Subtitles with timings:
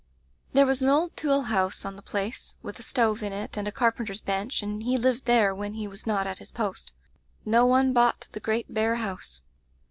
[0.53, 3.67] "There was an old tool house on the place, with a stove in it and
[3.67, 6.91] a carpenter's bench, and he lived there when he was not at his post.
[7.45, 9.41] No one bought the great bare house.